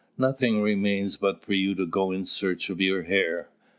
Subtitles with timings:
[0.17, 3.49] Nothing remains but for you to go in search of your hair."